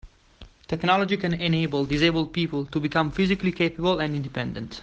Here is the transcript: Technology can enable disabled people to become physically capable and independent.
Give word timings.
Technology 0.67 1.15
can 1.15 1.35
enable 1.35 1.85
disabled 1.85 2.33
people 2.33 2.65
to 2.65 2.79
become 2.79 3.11
physically 3.11 3.51
capable 3.51 3.99
and 3.99 4.15
independent. 4.15 4.79